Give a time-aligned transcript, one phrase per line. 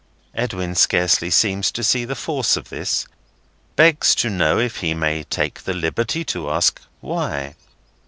[0.33, 3.05] Edwin scarcely seems to see the force of this;
[3.75, 7.53] begs to know if he may take the liberty to ask why?